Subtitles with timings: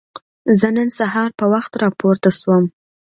[0.59, 2.63] زه نن سهار په وخت راپورته شوم.